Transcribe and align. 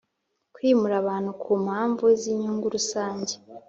Kwimura 0.55 0.95
abantu 1.03 1.31
ku 1.41 1.51
mpamvu 1.65 2.05
z’inyungu 2.19 2.65
rusange 2.75 3.33